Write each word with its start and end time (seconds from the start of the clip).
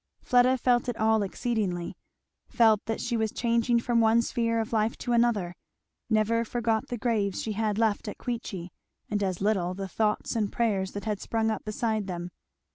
Fleda 0.23 0.57
felt 0.57 0.89
it 0.89 0.97
all 0.97 1.21
exceedingly; 1.21 1.95
felt 2.49 2.83
that 2.85 2.99
she 2.99 3.15
was 3.15 3.31
changing 3.31 3.79
from 3.79 4.01
one 4.01 4.23
sphere 4.23 4.59
of 4.59 4.73
life 4.73 4.97
to 4.97 5.13
another; 5.13 5.53
never 6.09 6.43
forgot 6.43 6.87
the 6.87 6.97
graves 6.97 7.39
she 7.43 7.51
had 7.51 7.77
left 7.77 8.07
at 8.07 8.17
Queechy, 8.17 8.71
and 9.11 9.21
as 9.21 9.41
little 9.41 9.75
the 9.75 9.87
thoughts 9.87 10.35
and 10.35 10.51
prayers 10.51 10.93
that 10.93 11.05
had 11.05 11.21
sprung 11.21 11.51
up 11.51 11.63
beside 11.65 12.07
them. 12.07 12.31